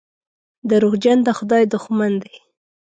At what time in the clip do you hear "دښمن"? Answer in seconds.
1.73-2.11